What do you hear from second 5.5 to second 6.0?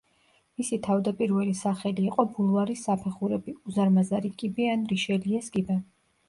კიბე.